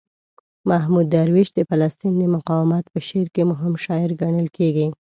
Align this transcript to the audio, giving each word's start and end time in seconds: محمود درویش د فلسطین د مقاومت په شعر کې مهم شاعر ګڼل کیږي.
محمود 0.69 1.07
درویش 1.15 1.49
د 1.55 1.59
فلسطین 1.69 2.13
د 2.17 2.23
مقاومت 2.35 2.85
په 2.93 2.99
شعر 3.07 3.27
کې 3.35 3.41
مهم 3.51 3.73
شاعر 3.85 4.11
ګڼل 4.21 4.47
کیږي. 4.57 4.87